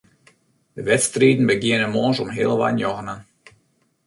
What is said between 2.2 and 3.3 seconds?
om healwei njoggenen.